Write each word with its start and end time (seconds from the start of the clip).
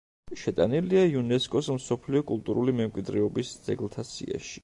შეტანილია 0.43 1.03
იუნესკოს 1.09 1.69
მსოფლიო 1.75 2.23
კულტურული 2.31 2.75
მემკვიდრეობის 2.79 3.55
ძეგლთა 3.69 4.07
სიაში. 4.15 4.59